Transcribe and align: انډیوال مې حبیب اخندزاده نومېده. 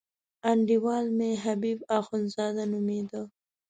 انډیوال 0.49 1.05
مې 1.17 1.31
حبیب 1.43 1.79
اخندزاده 1.99 2.63
نومېده. 2.71 3.21